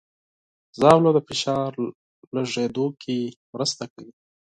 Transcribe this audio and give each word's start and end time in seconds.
ژاوله 0.77 1.09
د 1.13 1.19
فشار 1.27 1.71
کمولو 2.33 2.85
کې 3.01 3.17
مرسته 3.53 3.83
کوي. 3.93 4.11